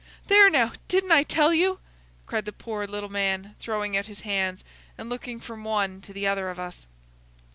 [0.29, 0.71] "There, now!
[0.87, 1.77] Didn't I tell you!"
[2.25, 4.63] cried the poor little man, throwing out his hands,
[4.97, 6.87] and looking from one to the other of us.